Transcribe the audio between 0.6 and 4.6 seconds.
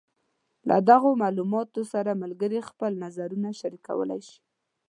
له دغو معلوماتو سره ملګري خپل نظرونه شریکولی شي.